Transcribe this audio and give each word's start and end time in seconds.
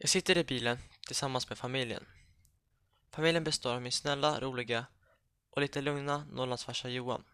Jag 0.00 0.10
sitter 0.10 0.38
i 0.38 0.44
bilen 0.44 0.78
tillsammans 1.06 1.48
med 1.48 1.58
familjen. 1.58 2.06
Familjen 3.10 3.44
består 3.44 3.74
av 3.74 3.82
min 3.82 3.92
snälla, 3.92 4.40
roliga 4.40 4.86
och 5.50 5.60
lite 5.60 5.80
lugna 5.80 6.26
Norrlandsfarsa 6.32 6.88
Johan. 6.88 7.24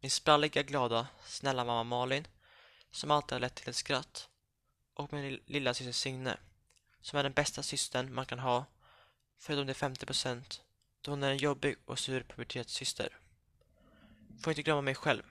Min 0.00 0.10
spralliga, 0.10 0.62
glada, 0.62 1.08
snälla 1.26 1.64
mamma 1.64 1.84
Malin 1.84 2.26
som 2.90 3.10
alltid 3.10 3.32
har 3.32 3.40
lett 3.40 3.54
till 3.54 3.68
ett 3.68 3.76
skratt 3.76 4.28
och 4.94 5.12
min 5.12 5.40
lilla 5.46 5.74
syster 5.74 5.92
Signe 5.92 6.36
som 7.00 7.18
är 7.18 7.22
den 7.22 7.32
bästa 7.32 7.62
systern 7.62 8.14
man 8.14 8.26
kan 8.26 8.38
ha 8.38 8.64
förutom 9.38 9.66
de 9.66 9.74
50 9.74 10.06
procent 10.06 10.62
då 11.00 11.10
hon 11.10 11.22
är 11.22 11.30
en 11.30 11.36
jobbig 11.38 11.76
och 11.84 11.98
sur 11.98 12.22
pubertetssyster. 12.22 13.18
Får 14.42 14.50
inte 14.50 14.62
glömma 14.62 14.80
mig 14.80 14.94
själv. 14.94 15.22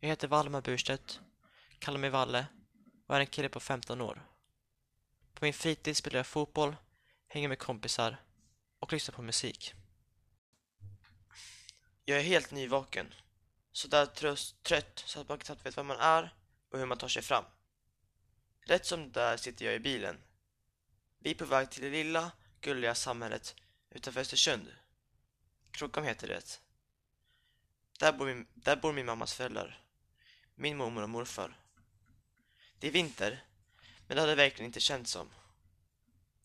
Jag 0.00 0.08
heter 0.08 0.28
Valdemar 0.28 0.60
Burstedt, 0.60 1.20
kallar 1.78 1.98
mig 1.98 2.10
Valle 2.10 2.46
och 3.06 3.16
är 3.16 3.20
en 3.20 3.26
kille 3.26 3.48
på 3.48 3.60
15 3.60 4.00
år. 4.00 4.31
På 5.42 5.46
min 5.46 5.52
fritid 5.52 5.96
spelar 5.96 6.18
jag 6.18 6.26
fotboll, 6.26 6.76
hänger 7.28 7.48
med 7.48 7.58
kompisar 7.58 8.16
och 8.78 8.92
lyssnar 8.92 9.14
på 9.14 9.22
musik. 9.22 9.74
Jag 12.04 12.18
är 12.18 12.22
helt 12.22 12.50
nyvaken. 12.50 13.14
Så 13.72 13.88
där 13.88 14.06
tröst, 14.06 14.62
trött 14.62 15.02
så 15.06 15.20
att 15.20 15.28
man 15.28 15.38
knappt 15.38 15.66
vet 15.66 15.76
var 15.76 15.84
man 15.84 15.96
är 15.96 16.34
och 16.70 16.78
hur 16.78 16.86
man 16.86 16.98
tar 16.98 17.08
sig 17.08 17.22
fram. 17.22 17.44
Rätt 18.60 18.86
som 18.86 19.02
det 19.02 19.20
där 19.20 19.36
sitter 19.36 19.64
jag 19.64 19.74
i 19.74 19.78
bilen. 19.78 20.16
Vi 21.18 21.30
är 21.30 21.34
på 21.34 21.44
väg 21.44 21.70
till 21.70 21.82
det 21.82 21.90
lilla, 21.90 22.32
gulliga 22.60 22.94
samhället 22.94 23.56
utanför 23.90 24.20
Östersund. 24.20 24.68
Krokom 25.70 26.04
heter 26.04 26.28
det. 26.28 26.60
Där 27.98 28.12
bor, 28.12 28.26
min, 28.26 28.46
där 28.54 28.76
bor 28.76 28.92
min 28.92 29.06
mammas 29.06 29.34
föräldrar. 29.34 29.82
Min 30.54 30.76
mormor 30.76 31.02
och 31.02 31.10
morfar. 31.10 31.56
Det 32.78 32.86
är 32.86 32.92
vinter, 32.92 33.44
men 34.12 34.16
det 34.16 34.22
hade 34.22 34.34
verkligen 34.34 34.66
inte 34.66 34.80
känts 34.80 35.10
som. 35.10 35.30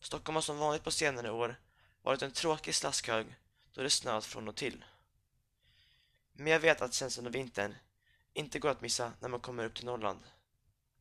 Stockholm 0.00 0.34
har 0.34 0.42
som 0.42 0.58
vanligt 0.58 0.84
på 0.84 0.90
senare 0.90 1.30
år 1.30 1.56
varit 2.02 2.22
en 2.22 2.32
tråkig 2.32 2.74
slaskhög 2.74 3.36
då 3.72 3.82
det 3.82 3.90
snöat 3.90 4.24
från 4.24 4.48
och 4.48 4.56
till. 4.56 4.84
Men 6.32 6.52
jag 6.52 6.60
vet 6.60 6.80
att 6.80 6.94
känslan 6.94 7.26
av 7.26 7.32
vintern 7.32 7.74
inte 8.32 8.58
går 8.58 8.70
att 8.70 8.80
missa 8.80 9.12
när 9.20 9.28
man 9.28 9.40
kommer 9.40 9.64
upp 9.64 9.74
till 9.74 9.84
Norrland. 9.84 10.20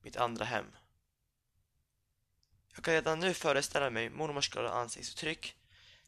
Mitt 0.02 0.18
andra 0.18 0.46
hem. 0.46 0.66
Jag 2.76 2.84
kan 2.84 2.94
redan 2.94 3.20
nu 3.20 3.34
föreställa 3.34 3.90
mig 3.90 4.10
mormors 4.10 4.50
glada 4.50 4.70
ansiktsuttryck 4.70 5.56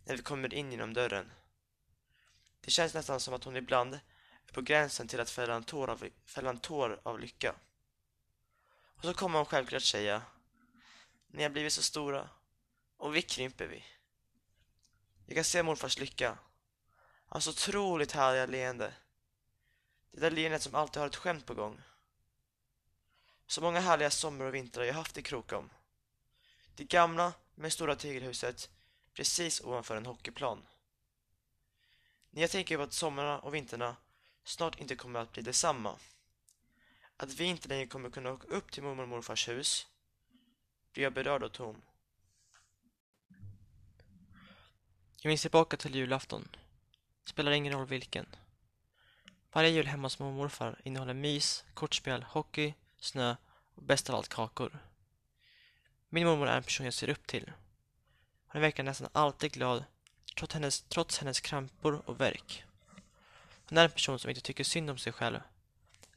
när 0.04 0.16
vi 0.16 0.24
kommer 0.24 0.54
in 0.54 0.72
genom 0.72 0.94
dörren. 0.94 1.32
Det 2.62 2.72
känns 2.72 2.94
nästan 2.94 3.20
som 3.20 3.34
att 3.34 3.44
hon 3.44 3.56
ibland 3.56 3.94
är 4.48 4.54
på 4.54 4.62
gränsen 4.62 5.08
till 5.08 5.20
att 5.20 5.30
fälla 5.30 5.56
en 5.56 5.64
tår 5.64 5.90
av, 5.90 6.10
fälla 6.26 6.50
en 6.50 6.60
tår 6.60 7.00
av 7.04 7.20
lycka. 7.20 7.56
Och 8.84 9.04
så 9.04 9.14
kommer 9.14 9.40
hon 9.40 9.46
självklart 9.46 9.84
säga 9.84 10.22
ni 11.32 11.44
har 11.44 11.50
blivit 11.50 11.74
så 11.74 11.84
stora 11.84 12.30
och 12.98 13.16
vi 13.16 13.22
krymper 13.22 13.68
vi. 13.68 13.84
Jag 15.26 15.36
kan 15.36 15.44
se 15.44 15.64
morfars 15.64 16.00
lycka. 16.00 16.38
Hans 17.26 17.48
otroligt 17.48 18.12
härliga 18.12 18.46
leende. 18.46 18.94
Det 20.12 20.20
där 20.20 20.32
leendet 20.32 20.62
som 20.62 20.76
alltid 20.76 21.00
har 21.00 21.08
ett 21.08 21.16
skämt 21.16 21.46
på 21.46 21.54
gång. 21.54 21.82
Så 23.48 23.62
många 23.62 23.80
härliga 23.80 24.10
sommar 24.10 24.46
och 24.46 24.56
vintrar 24.56 24.84
jag 24.84 24.94
haft 24.94 25.18
i 25.18 25.22
Krokom. 25.22 25.70
Det 26.76 26.84
gamla 26.84 27.34
med 27.56 27.74
stora 27.74 27.96
tegelhuset 27.96 28.70
precis 29.14 29.62
ovanför 29.62 29.96
en 29.96 30.06
hockeyplan. 30.06 30.68
När 32.30 32.42
jag 32.42 32.52
tänker 32.52 32.78
på 32.78 32.84
att 32.84 32.94
sommarna 32.94 33.40
och 33.40 33.56
vintrarna 33.56 33.96
snart 34.44 34.80
inte 34.80 34.96
kommer 34.96 35.20
att 35.20 35.32
bli 35.32 35.42
detsamma. 35.44 36.00
Att 37.18 37.34
vi 37.34 37.44
inte 37.44 37.68
längre 37.68 37.88
kommer 37.88 38.10
kunna 38.10 38.32
åka 38.32 38.48
upp 38.48 38.72
till 38.72 38.84
mormor 38.84 39.04
och 39.04 39.10
morfars 39.10 39.48
hus 39.48 39.88
blir 40.94 41.04
jag 41.04 41.14
berörd 41.14 41.44
och 41.44 41.52
tom. 41.52 41.82
Jag 45.22 45.30
minns 45.30 45.42
tillbaka 45.42 45.78
till 45.78 45.96
julafton. 45.96 46.48
Spelar 47.26 47.52
ingen 47.52 47.74
roll 47.74 47.88
vilken. 47.88 48.26
Varje 49.52 49.70
jul 49.70 49.88
hemma 49.88 50.06
hos 50.06 50.20
mormor 50.20 50.34
och 50.34 50.38
morfar 50.38 50.82
innehåller 50.84 51.14
mys, 51.14 51.66
kortspel, 51.74 52.24
hockey, 52.24 52.74
snö 52.98 53.36
och 53.76 53.84
bäst 53.84 54.10
av 54.10 54.16
allt 54.16 54.30
kakor. 54.30 54.80
Min 56.10 56.28
mormor 56.28 56.48
är 56.48 56.58
en 56.58 56.64
person 56.64 56.86
jag 56.86 56.94
ser 56.94 57.10
upp 57.10 57.28
till. 57.28 57.52
Hon 58.48 58.62
verkar 58.62 58.84
nästan 58.84 59.10
alltid 59.12 59.52
glad 59.52 59.84
trots 60.38 60.54
hennes, 60.54 60.82
trots 60.82 61.20
hennes 61.20 61.40
krampor 61.40 62.02
och 62.06 62.22
värk. 62.22 62.64
Hon 63.70 63.78
är 63.78 63.84
en 63.84 63.92
person 63.92 64.20
som 64.20 64.30
inte 64.30 64.42
tycker 64.42 64.64
synd 64.64 64.90
om 64.90 64.98
sig 64.98 65.14
själv, 65.14 65.40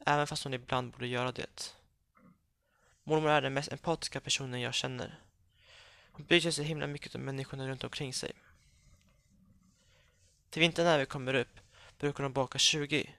även 0.05 0.27
fast 0.27 0.43
hon 0.43 0.53
ibland 0.53 0.91
borde 0.91 1.07
göra 1.07 1.31
det. 1.31 1.75
Mormor 3.03 3.29
är 3.29 3.41
den 3.41 3.53
mest 3.53 3.71
empatiska 3.71 4.19
personen 4.19 4.61
jag 4.61 4.73
känner. 4.73 5.19
Hon 6.11 6.25
bryr 6.25 6.41
sig 6.41 6.51
så 6.51 6.61
himla 6.61 6.87
mycket 6.87 7.15
om 7.15 7.21
människorna 7.21 7.67
runt 7.67 7.83
omkring 7.83 8.13
sig. 8.13 8.31
Till 10.49 10.59
vintern 10.59 10.85
när 10.85 10.99
vi 10.99 11.05
kommer 11.05 11.33
upp 11.33 11.59
brukar 11.99 12.23
hon 12.23 12.33
baka 12.33 12.57
20, 12.57 13.15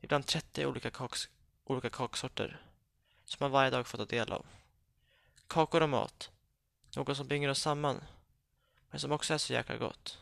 ibland 0.00 0.26
30 0.26 0.66
olika, 0.66 0.90
kaks, 0.90 1.28
olika 1.64 1.90
kaksorter 1.90 2.60
som 3.24 3.44
man 3.44 3.50
varje 3.50 3.70
dag 3.70 3.86
får 3.86 3.98
ta 3.98 4.04
del 4.04 4.32
av. 4.32 4.46
Kakor 5.46 5.82
och 5.82 5.88
mat, 5.88 6.30
något 6.96 7.16
som 7.16 7.28
binder 7.28 7.48
oss 7.48 7.60
samman 7.60 8.04
men 8.90 9.00
som 9.00 9.12
också 9.12 9.34
är 9.34 9.38
så 9.38 9.52
jäkla 9.52 9.76
gott. 9.76 10.18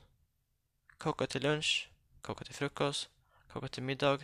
Kakor 0.99 1.27
till 1.27 1.43
lunch, 1.43 1.89
kakor 2.21 2.45
till 2.45 2.55
frukost, 2.55 3.11
kakor 3.49 3.69
till 3.69 3.83
middag. 3.83 4.19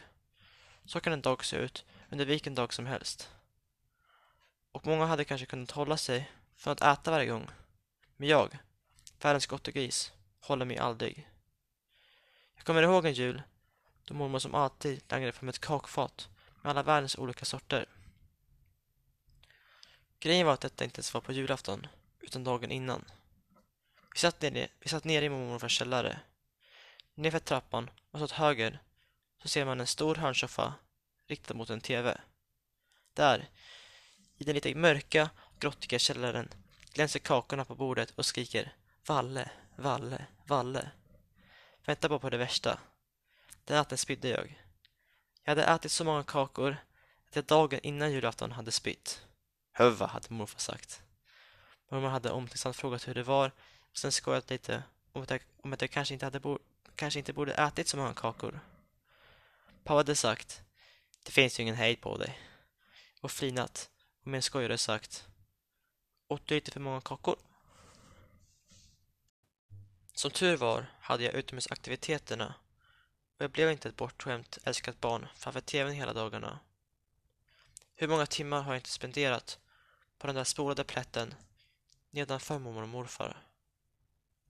Så 0.84 1.00
kan 1.00 1.12
en 1.12 1.22
dag 1.22 1.44
se 1.44 1.56
ut 1.56 1.84
under 2.10 2.26
vilken 2.26 2.54
dag 2.54 2.74
som 2.74 2.86
helst. 2.86 3.30
Och 4.78 4.86
många 4.86 5.06
hade 5.06 5.24
kanske 5.24 5.46
kunnat 5.46 5.70
hålla 5.70 5.96
sig 5.96 6.30
från 6.56 6.72
att 6.72 6.82
äta 6.82 7.10
varje 7.10 7.26
gång. 7.26 7.50
Men 8.16 8.28
jag, 8.28 8.58
världens 9.20 9.46
gris, 9.46 10.12
håller 10.40 10.64
mig 10.64 10.78
aldrig. 10.78 11.28
Jag 12.56 12.64
kommer 12.64 12.82
ihåg 12.82 13.06
en 13.06 13.12
jul 13.12 13.42
då 14.04 14.14
mormor 14.14 14.38
som 14.38 14.54
alltid 14.54 15.02
langade 15.08 15.32
fram 15.32 15.48
ett 15.48 15.58
kakfat 15.58 16.28
med 16.62 16.70
alla 16.70 16.82
världens 16.82 17.18
olika 17.18 17.44
sorter. 17.44 17.88
Grejen 20.20 20.46
var 20.46 20.54
att 20.54 20.60
detta 20.60 20.84
inte 20.84 20.98
ens 20.98 21.14
var 21.14 21.20
på 21.20 21.32
julafton, 21.32 21.86
utan 22.20 22.44
dagen 22.44 22.70
innan. 22.70 23.04
Vi 24.12 24.18
satt 24.18 24.42
nere, 24.42 24.68
vi 24.80 24.88
satt 24.88 25.04
nere 25.04 25.24
i 25.24 25.28
mormors 25.28 25.72
källare. 25.72 26.20
Nerför 27.14 27.38
trappan 27.38 27.90
och 28.10 28.18
så 28.18 28.24
åt 28.24 28.30
höger 28.30 28.82
så 29.42 29.48
ser 29.48 29.64
man 29.64 29.80
en 29.80 29.86
stor 29.86 30.14
hörnsoffa 30.14 30.74
riktad 31.26 31.54
mot 31.54 31.70
en 31.70 31.80
TV. 31.80 32.20
Där, 33.14 33.48
i 34.38 34.44
den 34.44 34.54
lite 34.54 34.74
mörka, 34.74 35.30
grottiga 35.58 35.98
källaren 35.98 36.48
glänser 36.98 37.18
kakorna 37.18 37.64
på 37.64 37.74
bordet 37.74 38.10
och 38.10 38.26
skriker 38.26 38.72
Valle, 39.06 39.50
Valle, 39.76 40.26
Valle. 40.46 40.90
Vänta 41.84 42.08
bara 42.08 42.18
på 42.18 42.30
det 42.30 42.36
värsta. 42.36 42.78
Den 43.64 43.76
natten 43.76 43.98
spydde 43.98 44.28
jag. 44.28 44.62
Jag 45.44 45.50
hade 45.50 45.64
ätit 45.64 45.92
så 45.92 46.04
många 46.04 46.22
kakor 46.22 46.76
att 47.28 47.36
jag 47.36 47.44
dagen 47.44 47.80
innan 47.82 48.12
julafton 48.12 48.52
hade 48.52 48.72
spytt. 48.72 49.26
Höva, 49.72 50.06
hade 50.06 50.34
morfar 50.34 50.58
sagt. 50.58 51.02
Mormor 51.88 52.08
hade 52.08 52.30
omtänksamt 52.30 52.76
frågat 52.76 53.08
hur 53.08 53.14
det 53.14 53.22
var 53.22 53.52
och 53.90 53.98
sen 53.98 54.12
skojat 54.12 54.50
lite 54.50 54.82
om 55.12 55.22
att 55.22 55.30
jag, 55.30 55.40
om 55.62 55.72
att 55.72 55.80
jag 55.80 55.90
kanske, 55.90 56.14
inte 56.14 56.26
hade 56.26 56.40
bo, 56.40 56.58
kanske 56.94 57.18
inte 57.18 57.32
borde 57.32 57.52
ätit 57.52 57.88
så 57.88 57.96
många 57.96 58.14
kakor. 58.14 58.60
Pappa 59.84 59.96
hade 59.96 60.16
sagt 60.16 60.62
Det 61.24 61.32
finns 61.32 61.58
ju 61.58 61.62
ingen 61.62 61.76
hejd 61.76 62.00
på 62.00 62.16
dig. 62.16 62.38
Och 63.20 63.30
flinat 63.30 63.90
och 64.34 64.44
skojare 64.44 64.78
sagt 64.78 65.26
Åt 66.28 66.46
du 66.46 66.54
lite 66.54 66.70
för 66.70 66.80
många 66.80 67.00
kakor? 67.00 67.36
Som 70.12 70.30
tur 70.30 70.56
var 70.56 70.86
hade 71.00 71.24
jag 71.24 71.34
utomhusaktiviteterna 71.34 72.54
och 73.36 73.44
jag 73.44 73.50
blev 73.50 73.70
inte 73.70 73.88
ett 73.88 73.96
bortskämt, 73.96 74.58
älskat 74.64 75.00
barn 75.00 75.28
framför 75.34 75.60
tvn 75.60 75.92
hela 75.92 76.12
dagarna. 76.12 76.58
Hur 77.94 78.08
många 78.08 78.26
timmar 78.26 78.62
har 78.62 78.72
jag 78.72 78.78
inte 78.78 78.90
spenderat 78.90 79.58
på 80.18 80.26
den 80.26 80.36
där 80.36 80.44
spolade 80.44 80.84
plätten 80.84 81.34
nedanför 82.10 82.58
mormor 82.58 82.82
och 82.82 82.88
morfar? 82.88 83.46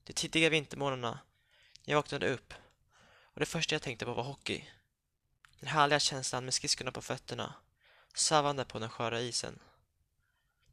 De 0.03 0.13
tidiga 0.13 0.49
vintermorgnarna 0.49 1.19
när 1.83 1.91
jag 1.93 1.97
vaknade 1.97 2.29
upp 2.29 2.53
och 3.23 3.39
det 3.39 3.45
första 3.45 3.75
jag 3.75 3.81
tänkte 3.81 4.05
på 4.05 4.13
var 4.13 4.23
hockey. 4.23 4.69
Den 5.59 5.69
härliga 5.69 5.99
känslan 5.99 6.45
med 6.45 6.53
skridskorna 6.53 6.91
på 6.91 7.01
fötterna, 7.01 7.53
savande 8.13 8.65
på 8.65 8.79
den 8.79 8.89
sköra 8.89 9.21
isen. 9.21 9.59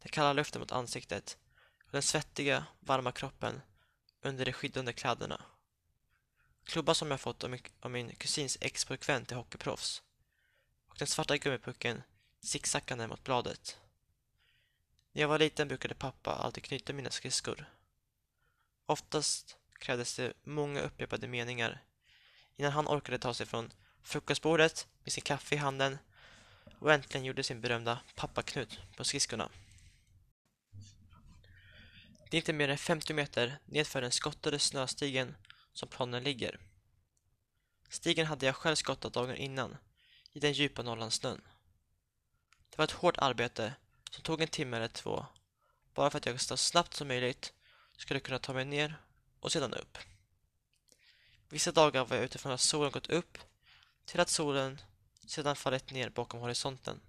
Den 0.02 0.10
kalla 0.10 0.32
luften 0.32 0.60
mot 0.60 0.72
ansiktet 0.72 1.38
och 1.84 1.92
den 1.92 2.02
svettiga, 2.02 2.66
varma 2.80 3.12
kroppen 3.12 3.60
under 4.22 4.44
de 4.44 4.52
skyddande 4.52 4.92
kläderna. 4.92 5.42
Klubban 6.64 6.94
som 6.94 7.10
jag 7.10 7.20
fått 7.20 7.44
av 7.80 7.90
min, 7.90 8.16
kusins 8.16 8.58
ex-pojkvän 8.60 9.24
till 9.24 9.36
hockeyproffs. 9.36 10.02
Och 10.86 10.96
den 10.98 11.08
svarta 11.08 11.36
gummipucken 11.36 12.02
sicksackande 12.40 13.06
mot 13.06 13.24
bladet. 13.24 13.78
När 15.12 15.22
jag 15.22 15.28
var 15.28 15.38
liten 15.38 15.68
brukade 15.68 15.94
pappa 15.94 16.32
alltid 16.32 16.64
knyta 16.64 16.92
mina 16.92 17.10
skridskor. 17.10 17.68
Oftast 18.86 19.56
krävdes 19.78 20.16
det 20.16 20.32
många 20.44 20.80
upprepade 20.80 21.28
meningar 21.28 21.82
innan 22.56 22.72
han 22.72 22.88
orkade 22.88 23.18
ta 23.18 23.34
sig 23.34 23.46
från 23.46 23.72
frukostbordet 24.02 24.86
med 25.02 25.12
sin 25.12 25.22
kaffe 25.22 25.54
i 25.54 25.58
handen 25.58 25.98
och 26.78 26.92
äntligen 26.92 27.24
gjorde 27.24 27.42
sin 27.42 27.60
berömda 27.60 28.00
pappaknut 28.14 28.78
på 28.96 29.04
skridskorna. 29.04 29.48
Det 32.30 32.36
är 32.36 32.40
inte 32.40 32.52
mer 32.52 32.68
än 32.68 32.78
50 32.78 33.14
meter 33.14 33.58
nedför 33.64 34.00
den 34.00 34.12
skottade 34.12 34.58
snöstigen 34.58 35.36
som 35.72 35.88
planen 35.88 36.22
ligger. 36.22 36.60
Stigen 37.88 38.26
hade 38.26 38.46
jag 38.46 38.56
själv 38.56 38.76
skottat 38.76 39.12
dagen 39.12 39.36
innan 39.36 39.76
i 40.32 40.40
den 40.40 40.52
djupa 40.52 40.82
Norrlandssnön. 40.82 41.40
Det 42.70 42.78
var 42.78 42.84
ett 42.84 42.90
hårt 42.90 43.18
arbete 43.18 43.74
som 44.10 44.22
tog 44.22 44.42
en 44.42 44.48
timme 44.48 44.76
eller 44.76 44.88
två 44.88 45.26
bara 45.94 46.10
för 46.10 46.18
att 46.18 46.26
jag 46.26 46.40
så 46.40 46.56
snabbt 46.56 46.94
som 46.94 47.08
möjligt 47.08 47.52
skulle 47.96 48.20
kunna 48.20 48.38
ta 48.38 48.52
mig 48.52 48.64
ner 48.64 48.96
och 49.40 49.52
sedan 49.52 49.74
upp. 49.74 49.98
Vissa 51.48 51.72
dagar 51.72 52.04
var 52.04 52.16
jag 52.16 52.24
ute 52.24 52.38
från 52.38 52.52
att 52.52 52.60
solen 52.60 52.92
gått 52.92 53.10
upp 53.10 53.38
till 54.04 54.20
att 54.20 54.28
solen 54.28 54.80
sedan 55.26 55.56
fallit 55.56 55.90
ner 55.90 56.10
bakom 56.10 56.40
horisonten. 56.40 57.00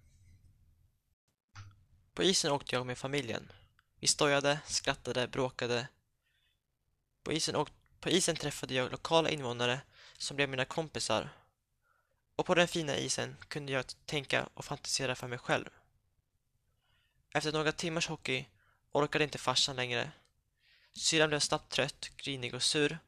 På 2.13 2.23
isen 2.23 2.51
åkte 2.51 2.75
jag 2.75 2.85
med 2.85 2.97
familjen. 2.97 3.51
Vi 3.99 4.07
stojade, 4.07 4.59
skrattade, 4.65 5.27
bråkade. 5.27 5.87
På 7.23 7.33
isen, 7.33 7.55
och, 7.55 7.69
på 7.99 8.09
isen 8.09 8.35
träffade 8.35 8.73
jag 8.73 8.91
lokala 8.91 9.29
invånare 9.29 9.81
som 10.17 10.35
blev 10.35 10.49
mina 10.49 10.65
kompisar. 10.65 11.29
Och 12.35 12.45
på 12.45 12.55
den 12.55 12.67
fina 12.67 12.97
isen 12.97 13.35
kunde 13.47 13.71
jag 13.71 13.85
tänka 14.05 14.49
och 14.53 14.65
fantisera 14.65 15.15
för 15.15 15.27
mig 15.27 15.39
själv. 15.39 15.69
Efter 17.33 17.51
några 17.51 17.71
timmars 17.71 18.07
hockey 18.07 18.45
orkade 18.91 19.23
inte 19.23 19.37
farsan 19.37 19.75
längre. 19.75 20.11
Syrran 20.93 21.29
blev 21.29 21.39
snabbt 21.39 21.71
trött, 21.71 22.09
grinig 22.17 22.53
och 22.53 22.63
sur. 22.63 22.99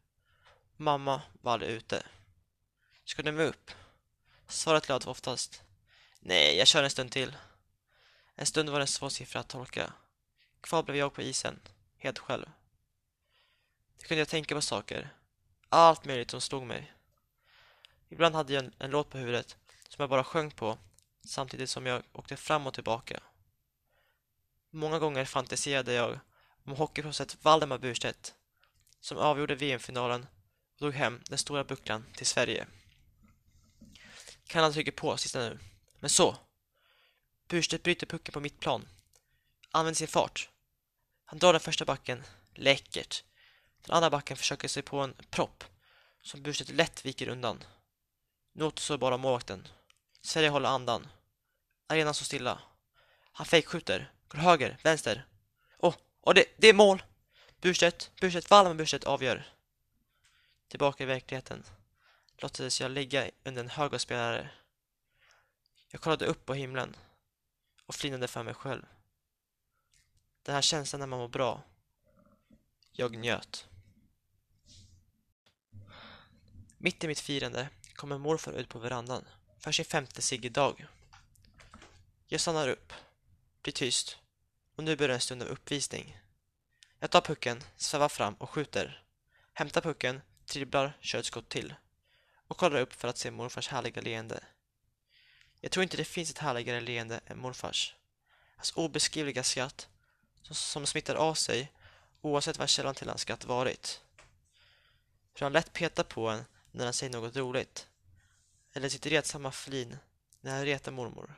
Mamma 0.78 1.22
var 1.42 1.54
aldrig 1.54 1.72
ute. 1.72 2.04
Ska 3.06 3.22
du 3.22 3.32
med 3.32 3.48
upp? 3.48 3.72
Svaret 4.48 4.90
löd 4.90 5.08
oftast. 5.08 5.64
Nej, 6.20 6.58
jag 6.58 6.68
kör 6.68 6.84
en 6.84 6.90
stund 6.90 7.12
till. 7.12 7.38
En 8.36 8.46
stund 8.46 8.70
var 8.70 8.80
en 8.80 8.88
svår 8.88 9.10
siffra 9.10 9.40
att 9.40 9.50
tolka. 9.50 9.94
Kvar 10.62 10.84
blev 10.84 10.98
jag 10.98 11.14
på 11.14 11.22
isen, 11.22 11.60
helt 11.98 12.20
själv. 12.20 12.46
Då 13.98 14.08
kunde 14.08 14.20
jag 14.20 14.28
tänka 14.28 14.56
på 14.56 14.62
saker. 14.62 15.10
Allt 15.70 16.06
möjligt 16.06 16.32
som 16.32 16.42
slog 16.42 16.66
mig. 16.66 16.94
Ibland 18.10 18.36
hade 18.36 18.54
jag 18.54 18.66
en, 18.66 18.74
en 18.80 18.92
låt 18.92 19.10
på 19.10 19.18
huvudet 19.18 19.58
som 19.90 20.04
jag 20.04 20.10
bara 20.10 20.24
sjöng 20.24 20.52
på 20.52 20.78
samtidigt 21.26 21.70
som 21.70 21.86
jag 21.86 22.04
åkte 22.14 22.36
fram 22.36 22.68
och 22.68 22.74
tillbaka. 22.74 23.20
Många 24.70 25.00
gånger 25.00 25.26
fantiserade 25.26 25.94
jag 25.94 26.20
om 26.64 26.76
hockeyproffset 26.76 27.38
Valdemar 27.44 27.78
Burstedt 27.78 28.36
som 29.00 29.18
avgjorde 29.18 29.56
VM-finalen 29.56 30.28
och 30.74 30.80
tog 30.80 30.94
hem 30.94 31.22
den 31.30 31.38
stora 31.38 31.64
bucklan 31.64 32.06
till 32.16 32.26
Sverige. 32.26 32.68
Kanada 34.48 34.74
trycker 34.74 34.92
på 34.92 35.18
sista 35.18 35.40
nu. 35.40 35.60
Men 36.00 36.10
så! 36.10 36.38
Burstedt 37.48 37.84
bryter 37.84 38.08
pucken 38.08 38.34
på 38.34 38.40
mittplan. 38.40 38.88
Använder 39.72 39.96
sin 39.96 40.08
fart. 40.08 40.50
Han 41.26 41.40
drar 41.40 41.54
den 41.54 41.60
första 41.60 41.86
backen. 41.86 42.24
Läckert. 42.56 43.24
Den 43.86 43.96
andra 43.96 44.10
backen 44.10 44.38
försöker 44.38 44.68
sig 44.68 44.84
på 44.84 45.00
en 45.00 45.14
propp 45.30 45.64
som 46.22 46.44
Burstedt 46.44 46.70
lätt 46.70 47.06
viker 47.06 47.28
undan. 47.28 47.64
Nu 48.54 48.64
återstår 48.64 48.98
bara 48.98 49.18
målvakten. 49.18 49.68
Sverige 50.22 50.50
håller 50.50 50.70
andan. 50.70 51.08
Arenan 51.88 52.14
står 52.14 52.26
stilla. 52.26 52.62
Han 53.32 53.46
fejkskjuter. 53.46 54.12
Går 54.28 54.40
höger, 54.40 54.78
vänster. 54.84 55.26
Åh, 55.78 55.90
oh, 55.90 55.96
oh, 56.22 56.34
det, 56.34 56.46
det 56.58 56.68
är 56.68 56.74
mål! 56.74 57.04
Burstedt, 57.62 58.12
Burstedt, 58.22 58.50
Wallman 58.50 58.78
Burstedt 58.78 59.04
avgör. 59.04 59.48
Tillbaka 60.68 61.04
i 61.04 61.08
verkligheten 61.08 61.64
låtsades 62.38 62.82
jag 62.82 62.92
ligga 62.92 63.32
under 63.44 63.62
en 63.62 63.70
hög 63.70 63.94
av 63.94 63.98
spelare. 63.98 64.50
Jag 65.92 66.02
kollade 66.02 66.26
upp 66.26 66.46
på 66.46 66.54
himlen 66.54 66.96
och 67.86 67.96
flinade 67.96 68.28
för 68.28 68.44
mig 68.44 68.54
själv. 68.54 68.86
Den 70.44 70.56
här 70.56 70.62
känslan 70.62 71.00
när 71.00 71.08
man 71.08 71.20
mår 71.20 71.28
bra. 71.28 71.64
Jag 72.92 73.18
njöt. 73.18 73.68
Mitt 76.78 77.04
i 77.04 77.08
mitt 77.08 77.20
firande 77.20 77.70
kommer 77.94 78.18
morfar 78.18 78.54
ut 78.54 78.70
på 78.70 78.80
verandan 78.80 79.26
för 79.60 79.72
sin 79.72 79.86
femte 79.86 80.22
cigg-dag. 80.22 80.88
Jag 82.28 82.42
stannar 82.42 82.68
upp, 82.68 82.94
blir 83.62 83.74
tyst 83.74 84.18
och 84.76 84.84
nu 84.84 84.96
börjar 84.96 85.16
en 85.16 85.22
stund 85.22 85.42
av 85.42 85.48
uppvisning. 85.48 86.20
Jag 87.00 87.12
tar 87.12 87.22
pucken, 87.22 87.64
svävar 87.78 88.10
fram 88.10 88.34
och 88.34 88.50
skjuter. 88.50 89.04
Hämtar 89.54 89.82
pucken, 89.82 90.22
dribblar, 90.46 90.98
kör 91.02 91.20
ett 91.20 91.26
skott 91.26 91.50
till 91.50 91.74
och 92.48 92.58
kollar 92.58 92.80
upp 92.80 92.94
för 92.94 93.08
att 93.08 93.18
se 93.18 93.32
morfars 93.32 93.68
härliga 93.68 94.02
leende. 94.02 94.44
Jag 95.62 95.72
tror 95.72 95.84
inte 95.84 95.98
det 95.98 96.06
finns 96.06 96.32
ett 96.32 96.38
härligare 96.38 96.82
leende 96.82 97.20
än 97.26 97.40
morfars. 97.40 97.96
Hans 98.56 98.74
obeskrivliga 98.76 99.44
skratt 99.44 99.88
som 100.56 100.86
smittar 100.86 101.16
av 101.16 101.34
sig 101.34 101.72
oavsett 102.22 102.58
vad 102.58 102.70
källan 102.70 102.96
till 102.96 103.10
hans 103.10 103.22
skratt 103.22 103.46
varit. 103.46 104.02
Hur 105.34 105.46
han 105.46 105.54
lätt 105.54 105.74
petar 105.74 106.04
på 106.04 106.30
en 106.30 106.46
när 106.72 106.84
han 106.84 106.94
säger 106.94 107.14
något 107.14 107.36
roligt. 107.36 107.88
Eller 108.74 108.90
sitt 108.90 109.06
retsamma 109.06 109.52
flin 109.52 109.98
när 110.42 110.56
han 110.56 110.66
retar 110.66 110.92
mormor. 110.92 111.36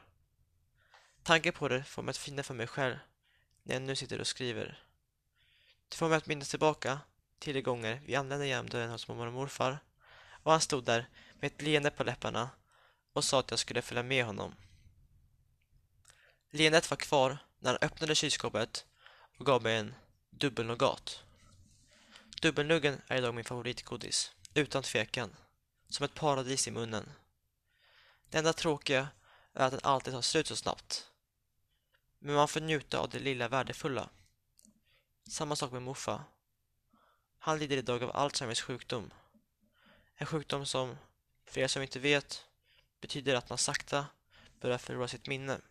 Tanken 1.23 1.53
på 1.53 1.67
det 1.67 1.83
får 1.83 2.03
mig 2.03 2.09
att 2.09 2.17
finna 2.17 2.43
för 2.43 2.53
mig 2.53 2.67
själv 2.67 2.95
när 3.63 3.75
jag 3.75 3.81
nu 3.81 3.95
sitter 3.95 4.19
och 4.19 4.27
skriver. 4.27 4.83
Det 5.89 5.95
får 5.95 6.09
mig 6.09 6.17
att 6.17 6.27
minnas 6.27 6.49
tillbaka 6.49 6.99
till 7.39 7.53
de 7.53 7.61
gånger 7.61 8.01
vi 8.05 8.15
anlände 8.15 8.47
genom 8.47 8.69
dörren 8.69 8.91
hos 8.91 9.07
mormor 9.07 9.27
och 9.27 9.33
morfar 9.33 9.79
och 10.43 10.51
han 10.51 10.61
stod 10.61 10.83
där 10.83 11.09
med 11.39 11.51
ett 11.51 11.61
leende 11.61 11.91
på 11.91 12.03
läpparna 12.03 12.49
och 13.13 13.23
sa 13.23 13.39
att 13.39 13.51
jag 13.51 13.59
skulle 13.59 13.81
följa 13.81 14.03
med 14.03 14.25
honom. 14.25 14.55
Leendet 16.49 16.89
var 16.89 16.97
kvar 16.97 17.37
när 17.59 17.69
han 17.69 17.79
öppnade 17.81 18.15
kylskåpet 18.15 18.85
och 19.41 19.45
gav 19.45 19.63
mig 19.63 19.77
en 19.77 19.95
dubbelnougat. 20.29 21.23
Dubbelnuggen 22.41 23.01
är 23.07 23.17
idag 23.17 23.35
min 23.35 23.43
favoritgodis, 23.43 24.31
utan 24.53 24.83
tvekan. 24.83 25.35
Som 25.89 26.03
ett 26.03 26.13
paradis 26.13 26.67
i 26.67 26.71
munnen. 26.71 27.11
Det 28.29 28.37
enda 28.37 28.53
tråkiga 28.53 29.07
är 29.53 29.65
att 29.65 29.71
den 29.71 29.79
alltid 29.83 30.13
tar 30.13 30.21
slut 30.21 30.47
så 30.47 30.55
snabbt. 30.55 31.07
Men 32.19 32.35
man 32.35 32.47
får 32.47 32.59
njuta 32.59 32.99
av 32.99 33.09
det 33.09 33.19
lilla 33.19 33.47
värdefulla. 33.47 34.09
Samma 35.27 35.55
sak 35.55 35.71
med 35.71 35.81
morfar. 35.81 36.23
Han 37.39 37.59
lider 37.59 37.77
idag 37.77 38.03
av 38.03 38.15
Alzheimers 38.15 38.61
sjukdom. 38.61 39.13
En 40.15 40.27
sjukdom 40.27 40.65
som, 40.65 40.97
för 41.45 41.61
er 41.61 41.67
som 41.67 41.81
inte 41.81 41.99
vet, 41.99 42.45
betyder 42.99 43.35
att 43.35 43.49
man 43.49 43.57
sakta 43.57 44.05
börjar 44.59 44.77
förlora 44.77 45.07
sitt 45.07 45.27
minne. 45.27 45.61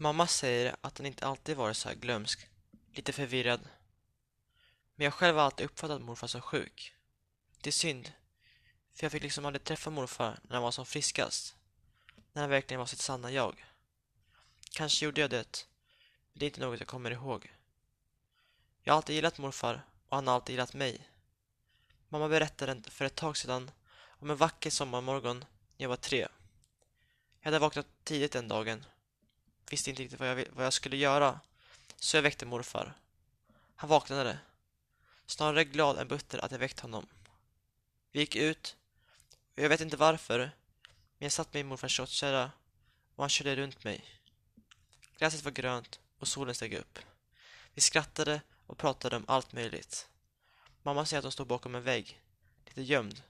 Mamma 0.00 0.26
säger 0.26 0.76
att 0.80 0.98
han 0.98 1.06
inte 1.06 1.26
alltid 1.26 1.56
varit 1.56 1.76
så 1.76 1.88
här 1.88 1.96
glömsk, 1.96 2.48
lite 2.92 3.12
förvirrad. 3.12 3.68
Men 4.94 5.04
jag 5.04 5.14
själv 5.14 5.36
har 5.36 5.44
alltid 5.44 5.66
uppfattat 5.66 6.02
morfar 6.02 6.26
som 6.26 6.40
sjuk. 6.40 6.94
Det 7.60 7.70
är 7.70 7.72
synd, 7.72 8.12
för 8.94 9.04
jag 9.04 9.12
fick 9.12 9.22
liksom 9.22 9.46
aldrig 9.46 9.64
träffa 9.64 9.90
morfar 9.90 10.38
när 10.42 10.54
han 10.54 10.62
var 10.62 10.70
som 10.70 10.86
friskast. 10.86 11.56
När 12.32 12.42
han 12.42 12.50
verkligen 12.50 12.78
var 12.78 12.86
sitt 12.86 13.00
sanna 13.00 13.30
jag. 13.30 13.64
Kanske 14.70 15.04
gjorde 15.04 15.20
jag 15.20 15.30
det, 15.30 15.66
men 16.32 16.38
det 16.38 16.44
är 16.44 16.48
inte 16.48 16.60
något 16.60 16.80
jag 16.80 16.88
kommer 16.88 17.10
ihåg. 17.10 17.52
Jag 18.82 18.92
har 18.92 18.96
alltid 18.96 19.16
gillat 19.16 19.38
morfar 19.38 19.86
och 20.08 20.16
han 20.16 20.26
har 20.26 20.34
alltid 20.34 20.52
gillat 20.52 20.74
mig. 20.74 21.08
Mamma 22.08 22.28
berättade 22.28 22.90
för 22.90 23.04
ett 23.04 23.14
tag 23.14 23.36
sedan 23.36 23.70
om 24.06 24.30
en 24.30 24.36
vacker 24.36 24.70
sommarmorgon 24.70 25.38
när 25.38 25.84
jag 25.84 25.88
var 25.88 25.96
tre. 25.96 26.28
Jag 27.40 27.46
hade 27.46 27.58
vaknat 27.58 27.86
tidigt 28.04 28.32
den 28.32 28.48
dagen. 28.48 28.84
Visste 29.70 29.90
inte 29.90 30.02
riktigt 30.02 30.20
vad 30.20 30.28
jag, 30.28 30.44
vad 30.52 30.64
jag 30.66 30.72
skulle 30.72 30.96
göra. 30.96 31.40
Så 31.96 32.16
jag 32.16 32.22
väckte 32.22 32.46
morfar. 32.46 32.94
Han 33.76 33.90
vaknade. 33.90 34.38
Snarare 35.26 35.64
glad 35.64 35.98
än 35.98 36.08
butter 36.08 36.44
att 36.44 36.50
jag 36.50 36.58
väckt 36.58 36.80
honom. 36.80 37.06
Vi 38.12 38.20
gick 38.20 38.36
ut. 38.36 38.76
Och 39.56 39.62
jag 39.62 39.68
vet 39.68 39.80
inte 39.80 39.96
varför. 39.96 40.38
Men 40.38 41.26
jag 41.26 41.32
satt 41.32 41.54
mig 41.54 41.60
i 41.60 41.64
morfars 41.64 41.92
köttkärra 41.92 42.50
och 43.14 43.22
han 43.22 43.28
körde 43.28 43.56
runt 43.56 43.84
mig. 43.84 44.04
Gräset 45.18 45.44
var 45.44 45.50
grönt 45.50 46.00
och 46.18 46.28
solen 46.28 46.54
steg 46.54 46.74
upp. 46.74 46.98
Vi 47.74 47.80
skrattade 47.80 48.40
och 48.66 48.78
pratade 48.78 49.16
om 49.16 49.24
allt 49.28 49.52
möjligt. 49.52 50.08
Mamma 50.82 51.06
säger 51.06 51.18
att 51.18 51.24
hon 51.24 51.32
stod 51.32 51.46
bakom 51.46 51.74
en 51.74 51.82
vägg, 51.82 52.20
lite 52.66 52.82
gömd, 52.82 53.22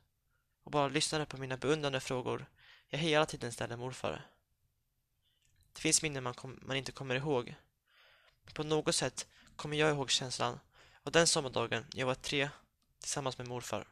och 0.65 0.71
bara 0.71 0.89
lyssnade 0.89 1.27
på 1.27 1.37
mina 1.37 1.57
beundrande 1.57 2.01
frågor 2.01 2.47
jag 2.89 2.99
hela 2.99 3.27
tiden 3.27 3.53
ställde 3.53 3.77
morfar. 3.77 4.27
Det 5.79 5.83
finns 5.83 6.03
minnen 6.03 6.25
man, 6.25 6.35
kom, 6.35 6.59
man 6.63 6.77
inte 6.77 6.93
kommer 6.93 7.15
ihåg. 7.15 7.55
Men 8.45 8.55
på 8.55 8.63
något 8.63 8.95
sätt 8.95 9.27
kommer 9.57 9.77
jag 9.77 9.91
ihåg 9.91 10.11
känslan 10.11 10.61
av 11.03 11.13
den 11.13 11.27
sommardagen 11.27 11.85
jag 11.93 12.07
var 12.07 12.15
tre 12.15 12.49
tillsammans 13.01 13.39
med 13.39 13.49
morfar. 13.49 13.87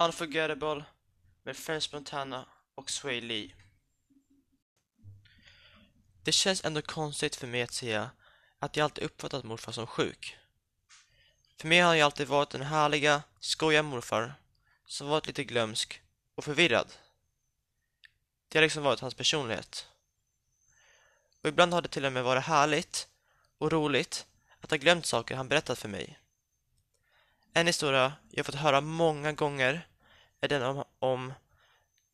Unforgettable 0.00 0.84
med 1.42 1.56
French 1.56 1.90
Montana 1.92 2.46
och 2.74 2.90
Sway 2.90 3.20
Lee. 3.20 3.54
Det 6.24 6.32
känns 6.32 6.64
ändå 6.64 6.82
konstigt 6.82 7.36
för 7.36 7.46
mig 7.46 7.62
att 7.62 7.72
säga 7.72 8.10
att 8.58 8.76
jag 8.76 8.84
alltid 8.84 9.04
uppfattat 9.04 9.44
morfar 9.44 9.72
som 9.72 9.86
sjuk. 9.86 10.36
För 11.56 11.68
mig 11.68 11.80
har 11.80 11.86
han 11.86 11.96
ju 11.96 12.02
alltid 12.02 12.28
varit 12.28 12.50
den 12.50 12.62
härliga, 12.62 13.22
skojiga 13.40 13.82
morfar 13.82 14.34
som 14.86 15.08
varit 15.08 15.26
lite 15.26 15.44
glömsk 15.44 16.02
och 16.34 16.44
förvirrad. 16.44 16.92
Det 18.48 18.58
har 18.58 18.62
liksom 18.62 18.82
varit 18.82 19.00
hans 19.00 19.14
personlighet. 19.14 19.86
Och 21.42 21.48
ibland 21.48 21.72
har 21.72 21.82
det 21.82 21.88
till 21.88 22.04
och 22.04 22.12
med 22.12 22.24
varit 22.24 22.44
härligt 22.44 23.08
och 23.58 23.72
roligt 23.72 24.26
att 24.60 24.70
ha 24.70 24.76
glömt 24.76 25.06
saker 25.06 25.36
han 25.36 25.48
berättat 25.48 25.78
för 25.78 25.88
mig. 25.88 26.18
En 27.52 27.66
historia 27.66 28.12
jag 28.30 28.46
fått 28.46 28.54
höra 28.54 28.80
många 28.80 29.32
gånger 29.32 29.86
är 30.40 30.48
den 30.48 30.62
om, 30.62 30.84
om 30.98 31.32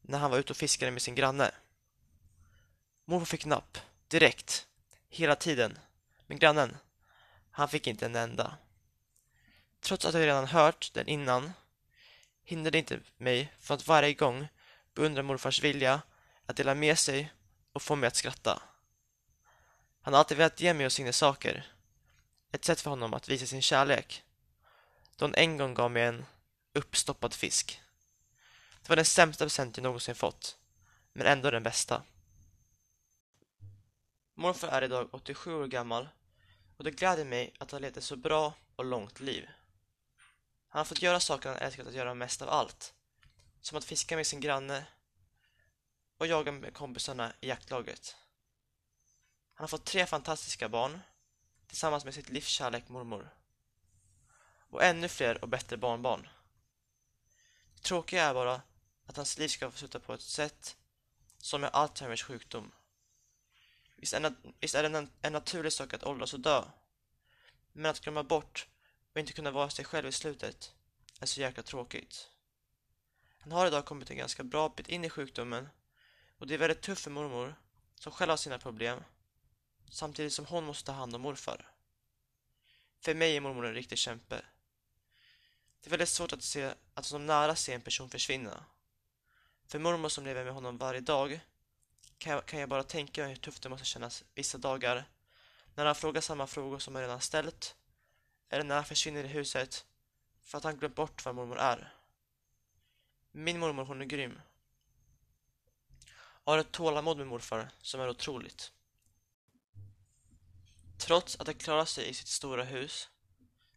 när 0.00 0.18
han 0.18 0.30
var 0.30 0.38
ute 0.38 0.52
och 0.52 0.56
fiskade 0.56 0.90
med 0.90 1.02
sin 1.02 1.14
granne. 1.14 1.50
Morfar 3.04 3.26
fick 3.26 3.45
napp, 3.45 3.78
direkt, 4.09 4.66
hela 5.09 5.37
tiden. 5.37 5.78
Men 6.26 6.38
grannen, 6.38 6.76
han 7.50 7.68
fick 7.68 7.87
inte 7.87 8.06
en 8.06 8.16
enda. 8.16 8.56
Trots 9.80 10.04
att 10.04 10.14
jag 10.14 10.21
redan 10.21 10.47
hört 10.47 10.90
den 10.95 11.09
innan 11.09 11.52
hindrade 12.45 12.71
det 12.71 12.78
inte 12.78 13.00
mig 13.16 13.52
från 13.61 13.75
att 13.75 13.87
varje 13.87 14.14
gång 14.14 14.49
beundra 14.95 15.23
morfars 15.23 15.62
vilja 15.62 16.02
att 16.47 16.56
dela 16.56 16.75
med 16.75 16.99
sig 16.99 17.33
och 17.73 17.83
få 17.83 17.97
mig 17.97 18.06
att 18.06 18.16
skratta. 18.16 18.62
Han 20.00 20.14
har 20.14 20.18
alltid 20.18 20.37
velat 20.37 20.61
ge 20.61 20.75
mig 20.75 20.87
och 20.87 20.92
Signe 20.92 21.12
saker. 21.12 21.73
Ett 22.52 22.64
sätt 22.64 22.80
för 22.80 22.90
honom 22.90 23.14
att 23.14 23.28
visa 23.28 23.47
sin 23.47 23.62
kärlek. 23.62 24.23
Då 25.16 25.25
han 25.25 25.35
en 25.35 25.56
gång 25.56 25.75
gav 25.75 25.90
mig 25.90 26.02
en 26.02 26.26
uppstoppad 26.73 27.35
fisk. 27.35 27.83
Det 28.87 28.90
var 28.90 28.97
den 28.97 29.05
sämsta 29.05 29.45
present 29.45 29.76
jag 29.76 29.85
någonsin 29.85 30.14
fått, 30.14 30.59
men 31.12 31.26
ändå 31.26 31.50
den 31.50 31.62
bästa. 31.62 32.02
Morfar 34.35 34.69
är 34.69 34.83
idag 34.83 35.09
87 35.12 35.55
år 35.55 35.66
gammal 35.66 36.09
och 36.76 36.85
det 36.85 36.90
gläder 36.90 37.25
mig 37.25 37.55
att 37.59 37.71
han 37.71 37.83
levt 37.83 37.97
ett 37.97 38.05
så 38.05 38.16
bra 38.16 38.55
och 38.76 38.85
långt 38.85 39.21
liv. 39.21 39.49
Han 40.69 40.81
har 40.81 40.85
fått 40.85 41.02
göra 41.02 41.21
saker 41.21 41.49
han 41.49 41.59
älskat 41.59 41.87
att 41.87 41.95
göra 41.95 42.14
mest 42.14 42.43
av 42.43 42.49
allt. 42.49 42.95
Som 43.61 43.78
att 43.78 43.85
fiska 43.85 44.16
med 44.16 44.26
sin 44.26 44.40
granne 44.40 44.87
och 46.19 46.26
jaga 46.26 46.52
med 46.52 46.75
kompisarna 46.75 47.33
i 47.40 47.49
jaktlaget. 47.49 48.16
Han 49.55 49.62
har 49.62 49.69
fått 49.69 49.85
tre 49.85 50.07
fantastiska 50.07 50.69
barn 50.69 51.00
tillsammans 51.66 52.05
med 52.05 52.14
sitt 52.14 52.28
livskärlek 52.28 52.88
mormor. 52.88 53.35
Och 54.71 54.85
ännu 54.85 55.09
fler 55.09 55.43
och 55.43 55.49
bättre 55.49 55.76
barnbarn. 55.76 56.28
Det 57.75 57.83
tråkiga 57.83 58.25
är 58.25 58.35
bara 58.35 58.62
att 59.07 59.17
hans 59.17 59.39
liv 59.39 59.49
ska 59.49 59.71
få 59.71 59.79
sluta 59.79 60.01
på 60.01 60.15
ett 60.15 60.21
sätt 60.21 60.77
som 61.39 61.65
är 61.65 61.69
Alzheimers 61.69 62.23
sjukdom. 62.23 62.73
Visst 63.97 64.15
är, 64.15 64.35
visst 64.61 64.75
är 64.75 64.83
det 64.89 64.99
en, 64.99 65.11
en 65.23 65.33
naturlig 65.33 65.73
sak 65.73 65.95
att 65.95 66.05
åldras 66.05 66.35
och 66.35 66.41
dö. 66.41 66.65
Men 67.73 67.91
att 67.91 68.01
glömma 68.01 68.23
bort 68.23 68.69
och 69.13 69.21
inte 69.21 69.33
kunna 69.33 69.51
vara 69.51 69.71
sig 69.71 69.85
själv 69.85 70.09
i 70.09 70.13
slutet 70.13 70.73
är 71.21 71.27
så 71.27 71.41
jäkla 71.41 71.63
tråkigt. 71.63 72.31
Han 73.39 73.53
har 73.53 73.67
idag 73.67 73.85
kommit 73.85 74.11
en 74.11 74.17
ganska 74.17 74.45
bra 74.45 74.69
bit 74.69 74.89
in 74.89 75.05
i 75.05 75.11
sjukdomen 75.11 75.69
och 76.39 76.47
det 76.47 76.55
är 76.55 76.59
väldigt 76.59 76.83
tufft 76.83 77.03
för 77.03 77.11
mormor 77.11 77.55
som 77.95 78.13
själv 78.13 78.31
har 78.31 78.37
sina 78.37 78.59
problem 78.59 79.05
samtidigt 79.91 80.33
som 80.33 80.47
hon 80.47 80.65
måste 80.65 80.87
ta 80.87 80.93
hand 80.93 81.15
om 81.15 81.21
morfar. 81.21 81.71
För 83.01 83.15
mig 83.15 83.37
är 83.37 83.41
mormor 83.41 83.67
en 83.67 83.75
riktig 83.75 83.99
kämpe. 83.99 84.45
Det 85.81 85.89
är 85.89 85.91
väldigt 85.91 86.09
svårt 86.09 86.33
att 86.33 86.43
se 86.43 86.75
att 86.95 87.07
som 87.07 87.27
nära 87.27 87.57
se 87.57 87.73
en 87.73 87.81
person 87.81 88.11
försvinna. 88.11 88.65
För 89.67 89.79
mormor 89.79 90.09
som 90.09 90.25
lever 90.25 90.45
med 90.45 90.55
honom 90.55 90.79
varje 90.79 91.01
dag 91.01 91.41
kan 92.19 92.33
jag, 92.33 92.47
kan 92.47 92.61
jag 92.61 92.69
bara 92.69 92.83
tänka 92.83 93.23
mig 93.23 93.31
hur 93.31 93.37
tufft 93.37 93.63
det 93.63 93.69
måste 93.69 93.87
kännas 93.87 94.25
vissa 94.35 94.59
dagar 94.59 95.05
när 95.75 95.87
han 95.87 95.95
frågar 95.95 96.21
samma 96.21 96.47
frågor 96.47 96.79
som 96.79 96.95
han 96.95 97.03
redan 97.03 97.21
ställt 97.21 97.77
eller 98.49 98.65
när 98.65 98.75
han 98.75 98.85
försvinner 98.85 99.25
i 99.25 99.29
huset 99.29 99.87
för 100.43 100.59
att 100.59 100.65
han 100.65 100.77
glömt 100.77 100.95
bort 100.95 101.25
vad 101.25 101.35
mormor 101.35 101.59
är. 101.59 101.95
Min 103.33 103.59
mormor 103.59 103.85
hon 103.85 104.03
är 104.03 104.07
grym. 104.07 104.41
Och 106.17 106.53
har 106.53 106.59
ett 106.59 106.73
tålamod 106.73 107.17
med 107.17 107.27
morfar 107.27 107.71
som 107.83 108.01
är 108.01 108.09
otroligt. 108.09 108.73
Trots 110.99 111.41
att 111.41 111.47
han 111.47 111.55
klarar 111.55 111.85
sig 111.85 112.09
i 112.09 112.15
sitt 112.15 112.29
stora 112.29 112.65
hus, 112.65 113.09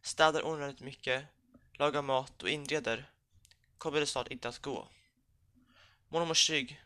städar 0.02 0.46
onödigt 0.46 0.80
mycket, 0.80 1.24
lagar 1.72 2.02
mat 2.02 2.42
och 2.42 2.48
inreder, 2.48 3.10
kommer 3.78 4.00
det 4.00 4.06
snart 4.06 4.28
inte 4.28 4.48
att 4.48 4.58
gå. 4.58 4.88
Mormor 6.12 6.34
Trygg, 6.34 6.82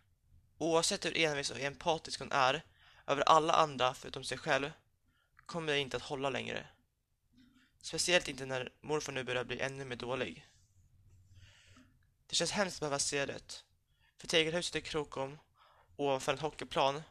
oavsett 0.58 1.04
hur 1.04 1.16
envis 1.16 1.50
och 1.50 1.60
empatisk 1.60 2.20
hon 2.20 2.32
är 2.32 2.62
över 3.06 3.22
alla 3.22 3.52
andra 3.52 3.94
förutom 3.94 4.24
sig 4.24 4.38
själv, 4.38 4.72
kommer 5.46 5.72
det 5.72 5.78
inte 5.78 5.96
att 5.96 6.02
hålla 6.02 6.30
längre. 6.30 6.66
Speciellt 7.82 8.28
inte 8.28 8.46
när 8.46 8.72
morfar 8.80 9.12
nu 9.12 9.24
börjar 9.24 9.44
bli 9.44 9.60
ännu 9.60 9.84
mer 9.84 9.96
dålig. 9.96 10.46
Det 12.26 12.34
känns 12.34 12.52
hemskt 12.52 12.76
att 12.76 12.80
behöva 12.80 12.98
se 12.98 13.26
det. 13.26 13.64
För 14.18 14.28
tegelhuset 14.28 14.76
i 14.76 14.80
Krokom, 14.80 15.38
ovanför 15.96 16.32
en 16.32 16.38
hockeyplan, 16.38 17.02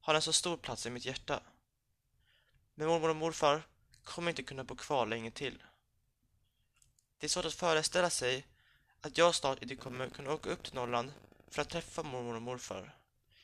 har 0.00 0.14
en 0.14 0.22
så 0.22 0.32
stor 0.32 0.56
plats 0.56 0.86
i 0.86 0.90
mitt 0.90 1.04
hjärta. 1.04 1.40
Men 2.74 2.88
mormor 2.88 3.08
och 3.08 3.16
morfar 3.16 3.62
kommer 4.02 4.30
inte 4.30 4.42
kunna 4.42 4.64
bo 4.64 4.76
kvar 4.76 5.06
länge 5.06 5.30
till. 5.30 5.62
Det 7.18 7.26
är 7.26 7.28
svårt 7.28 7.44
att 7.44 7.54
föreställa 7.54 8.10
sig 8.10 8.46
att 9.00 9.18
jag 9.18 9.34
snart 9.34 9.62
inte 9.62 9.76
kommer 9.76 10.08
kunna 10.08 10.32
åka 10.32 10.50
upp 10.50 10.62
till 10.62 10.74
Norrland 10.74 11.12
för 11.54 11.62
att 11.62 11.70
träffa 11.70 12.02
mormor 12.02 12.34
och 12.34 12.42
morfar. 12.42 12.94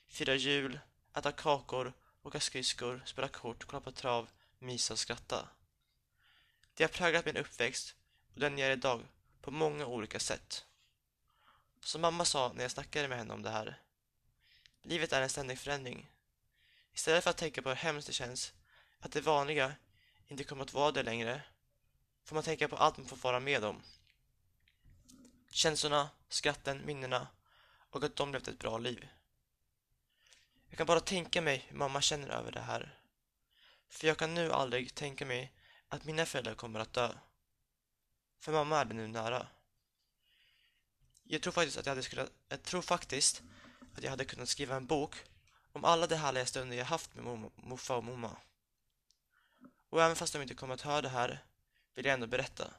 Fira 0.09 0.35
jul, 0.35 0.81
äta 1.15 1.33
kakor, 1.33 1.93
åka 2.23 2.41
skridskor, 2.41 3.03
spela 3.07 3.29
kort, 3.29 3.65
kolla 3.65 3.81
på 3.81 3.93
trav, 3.93 4.29
mysa 4.59 4.95
och 4.95 4.99
skratta. 4.99 5.49
Det 6.75 6.85
har 6.85 6.89
präglat 6.89 7.27
min 7.27 7.37
uppväxt 7.37 7.95
och 8.35 8.41
den 8.41 8.59
jag 8.59 8.69
är 8.69 8.73
idag 8.73 9.03
på 9.41 9.51
många 9.51 9.87
olika 9.87 10.19
sätt. 10.19 10.65
Som 11.81 12.01
mamma 12.01 12.25
sa 12.25 12.53
när 12.53 12.63
jag 12.63 12.71
snackade 12.71 13.09
med 13.09 13.19
henne 13.19 13.35
om 13.35 13.43
det 13.43 13.51
här. 13.51 13.79
Livet 14.83 15.13
är 15.13 15.23
en 15.23 15.31
ständig 15.31 15.59
förändring. 15.59 16.11
Istället 16.95 17.25
för 17.25 17.31
att 17.31 17.37
tänka 17.37 17.63
på 17.63 17.69
hur 17.69 17.77
hemskt 17.77 18.07
det 18.07 18.13
känns 18.13 18.53
att 19.01 19.13
det 19.13 19.21
vanliga 19.21 19.75
inte 20.29 20.45
kommer 20.45 20.63
att 20.63 20.75
vara 20.75 20.93
det 20.93 21.03
längre 21.03 21.43
får 22.25 22.35
man 22.35 22.45
tänka 22.45 22.69
på 22.69 22.77
allt 22.77 22.97
man 22.97 23.07
får 23.07 23.17
vara 23.17 23.41
med 23.41 23.65
om. 23.65 23.83
Känslorna, 25.51 26.11
skratten, 26.29 26.87
minnena 26.87 27.27
och 27.91 28.05
att 28.05 28.17
de 28.17 28.33
levt 28.33 28.49
ett 28.49 28.59
bra 28.59 28.79
liv. 28.79 29.09
Jag 30.69 30.79
kan 30.79 30.87
bara 30.87 31.01
tänka 31.01 31.41
mig 31.41 31.67
hur 31.69 31.77
mamma 31.77 32.01
känner 32.01 32.29
över 32.29 32.53
det 32.53 32.61
här. 32.61 32.99
För 33.89 34.07
jag 34.07 34.17
kan 34.17 34.35
nu 34.35 34.53
aldrig 34.53 34.95
tänka 34.95 35.27
mig 35.27 35.53
att 35.89 36.05
mina 36.05 36.27
föräldrar 36.27 36.55
kommer 36.55 36.81
att 36.81 36.93
dö. 36.93 37.13
För 38.39 38.53
mamma 38.53 38.81
är 38.81 38.85
det 38.85 38.95
nu 38.95 39.09
nära. 39.09 39.47
Jag 41.23 41.43
tror 41.43 41.53
faktiskt 41.53 41.79
att 41.79 41.87
jag 41.87 41.91
hade 41.91 42.03
skulle, 42.03 42.29
jag 42.49 42.63
tror 42.63 42.83
faktiskt 42.83 43.43
att 43.97 44.03
jag 44.03 44.11
hade 44.11 44.25
kunnat 44.25 44.49
skriva 44.49 44.77
en 44.77 44.87
bok 44.87 45.17
om 45.73 45.85
alla 45.85 46.07
de 46.07 46.17
härliga 46.17 46.47
stunder 46.47 46.77
jag 46.77 46.85
haft 46.85 47.15
med 47.15 47.51
morfar 47.57 47.97
och 47.97 48.05
mamma. 48.05 48.37
Och 49.89 50.03
även 50.03 50.17
fast 50.17 50.33
de 50.33 50.43
inte 50.43 50.55
kommer 50.55 50.75
att 50.75 50.81
höra 50.81 51.03
det 51.03 51.09
här 51.09 51.45
vill 51.95 52.05
jag 52.05 52.15
ändå 52.15 52.27
berätta. 52.27 52.75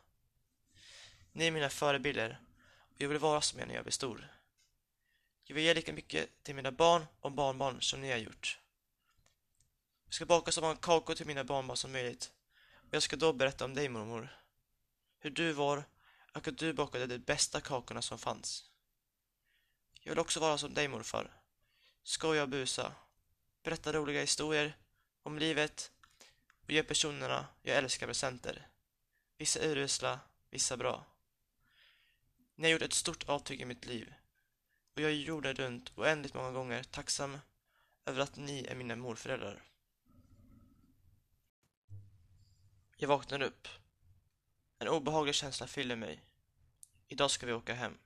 Ni 1.32 1.48
är 1.48 1.52
mina 1.52 1.70
förebilder 1.70 2.40
och 2.78 3.02
jag 3.02 3.10
vill 3.10 3.18
vara 3.18 3.42
som 3.42 3.60
er 3.60 3.66
när 3.66 3.76
jag 3.76 3.84
blir 3.84 3.92
stor. 3.92 4.41
Jag 5.52 5.56
vill 5.56 5.64
ge 5.64 5.74
lika 5.74 5.94
mycket 5.94 6.44
till 6.44 6.56
mina 6.56 6.72
barn 6.72 7.06
och 7.20 7.32
barnbarn 7.32 7.82
som 7.82 8.02
ni 8.02 8.12
har 8.12 8.18
gjort. 8.18 8.60
Jag 10.06 10.14
ska 10.14 10.26
baka 10.26 10.52
så 10.52 10.62
många 10.62 10.76
kakor 10.76 11.16
till 11.16 11.26
mina 11.26 11.44
barnbarn 11.44 11.78
som 11.78 11.92
möjligt 11.92 12.32
och 12.74 12.94
jag 12.94 13.04
ska 13.04 13.16
då 13.16 13.34
berätta 13.34 13.66
om 13.66 13.74
dig 13.74 13.90
mormor. 13.90 14.38
Hur 15.20 15.30
du 15.30 15.54
var 15.54 15.84
och 16.34 16.48
att 16.48 16.58
du 16.58 16.74
bakade 16.74 17.08
de 17.08 17.18
bästa 17.18 17.62
kakorna 17.62 18.02
som 18.02 18.20
fanns. 18.20 18.70
Jag 20.02 20.12
vill 20.12 20.20
också 20.20 20.40
vara 20.40 20.58
som 20.58 20.74
dig 20.74 20.88
morfar. 20.88 21.42
Skoja 22.04 22.44
och 22.44 22.50
busa. 22.50 22.96
Berätta 23.64 23.94
roliga 23.94 24.22
historier 24.22 24.78
om 25.24 25.40
livet 25.40 25.92
och 26.64 26.72
ge 26.72 26.84
personerna 26.84 27.48
jag 27.62 27.78
älskar 27.78 28.08
presenter. 28.08 28.68
Vissa 29.38 29.60
urusla, 29.60 30.20
vissa 30.50 30.78
bra. 30.78 31.06
Ni 32.56 32.68
har 32.68 32.72
gjort 32.72 32.82
ett 32.82 32.94
stort 32.94 33.30
avtryck 33.30 33.62
i 33.62 33.66
mitt 33.66 33.86
liv 33.86 34.14
och 34.94 35.02
jag 35.02 35.12
är 35.12 35.16
jorden 35.16 35.56
runt 35.56 35.92
oändligt 35.98 36.34
många 36.34 36.52
gånger 36.52 36.84
tacksam 36.84 37.38
över 38.06 38.22
att 38.22 38.36
ni 38.36 38.64
är 38.64 38.76
mina 38.76 38.96
morföräldrar. 38.96 39.64
Jag 42.96 43.08
vaknar 43.08 43.42
upp. 43.42 43.68
En 44.80 44.88
obehaglig 44.88 45.36
känsla 45.36 45.68
fyller 45.68 45.96
mig. 45.96 46.24
Idag 47.08 47.32
ska 47.32 47.46
vi 47.46 47.54
åka 47.54 47.74
hem. 47.74 47.98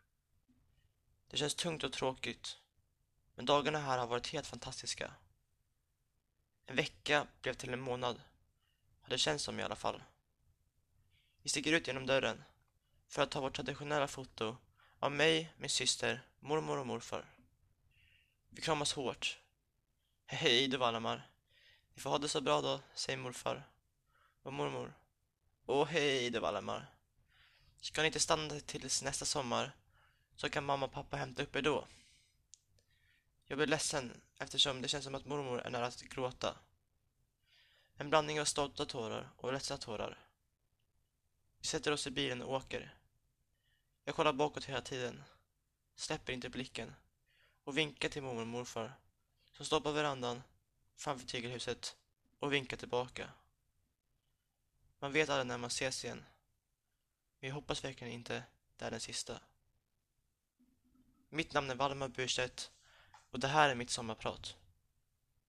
Det 1.28 1.38
känns 1.38 1.56
tungt 1.56 1.84
och 1.84 1.94
tråkigt. 1.94 2.58
Men 3.36 3.46
dagarna 3.46 3.80
här 3.80 3.98
har 3.98 4.08
varit 4.08 4.28
helt 4.28 4.48
fantastiska. 4.48 5.14
En 6.66 6.76
vecka 6.76 7.28
blev 7.42 7.54
till 7.54 7.74
en 7.74 7.82
månad. 7.82 8.22
Har 9.02 9.10
det 9.10 9.18
känts 9.18 9.44
som 9.44 9.60
i 9.60 9.64
alla 9.64 9.76
fall. 9.76 10.04
Vi 11.42 11.50
sticker 11.50 11.74
ut 11.74 11.88
genom 11.88 12.06
dörren 12.06 12.44
för 13.08 13.22
att 13.22 13.32
ta 13.32 13.42
vårt 13.42 13.56
traditionella 13.56 14.08
foto 14.08 14.58
av 15.00 15.12
mig, 15.12 15.54
min 15.58 15.70
syster, 15.70 16.22
mormor 16.40 16.78
och 16.78 16.88
morfar. 16.88 17.26
Vi 18.50 18.62
kramas 18.62 18.94
hårt. 18.94 19.40
Hej 20.26 20.68
då 20.68 20.78
Valdemar. 20.78 21.30
Ni 21.94 22.02
får 22.02 22.10
ha 22.10 22.18
det 22.18 22.30
så 22.30 22.42
bra 22.42 22.62
då, 22.62 22.80
säger 22.94 23.18
morfar. 23.18 23.64
Och 24.44 24.54
mormor. 24.54 24.94
Åh 25.66 25.88
hej 25.88 26.30
då 26.30 26.40
Valdemar. 26.40 26.90
Ska 27.82 28.02
ni 28.02 28.08
inte 28.08 28.20
stanna 28.20 28.60
tills 28.60 29.04
nästa 29.04 29.26
sommar 29.26 29.72
så 30.36 30.50
kan 30.50 30.66
mamma 30.66 30.86
och 30.86 30.92
pappa 30.92 31.18
hämta 31.18 31.44
upp 31.44 31.56
er 31.56 31.62
då. 31.62 31.88
Jag 33.46 33.58
blir 33.58 33.68
ledsen 33.68 34.22
eftersom 34.38 34.82
det 34.82 34.88
känns 34.88 35.04
som 35.04 35.16
att 35.16 35.26
mormor 35.26 35.62
är 35.62 35.70
nära 35.70 35.86
att 35.86 36.02
gråta. 36.02 36.58
En 37.98 38.10
blandning 38.10 38.42
av 38.42 38.46
stolta 38.46 38.86
tårar 38.86 39.30
och 39.38 39.54
ledsna 39.54 39.78
tårar. 39.78 40.20
Vi 41.60 41.68
sätter 41.68 41.92
oss 41.92 42.08
i 42.08 42.12
bilen 42.12 42.42
och 42.42 42.54
åker. 42.54 42.94
Jag 44.08 44.16
kollar 44.16 44.34
bakåt 44.34 44.66
hela 44.66 44.82
tiden. 44.82 45.24
Släpper 45.96 46.34
inte 46.34 46.50
blicken. 46.50 46.96
Och 47.64 47.78
vinkar 47.78 48.10
till 48.10 48.24
mormor 48.24 48.42
och 48.42 48.48
morfar. 48.48 48.94
Som 49.52 49.66
står 49.66 49.80
på 49.82 49.92
verandan 49.92 50.44
framför 50.96 51.28
tegelhuset 51.28 51.96
och 52.40 52.54
vinkar 52.54 52.78
tillbaka. 52.78 53.30
Man 55.00 55.12
vet 55.12 55.30
aldrig 55.30 55.48
när 55.48 55.58
man 55.58 55.68
ses 55.68 56.06
igen. 56.06 56.26
Men 57.40 57.50
jag 57.50 57.56
hoppas 57.56 57.84
verkligen 57.84 58.14
inte 58.14 58.44
det 58.78 58.86
är 58.86 58.92
den 58.92 59.00
sista. 59.00 59.40
Mitt 61.30 61.54
namn 61.54 61.70
är 61.70 61.76
Valdemar 61.76 62.08
Burstedt 62.08 62.72
och 63.32 63.40
det 63.40 63.48
här 63.48 63.70
är 63.70 63.76
mitt 63.76 63.90
sommarprat. 63.90 64.56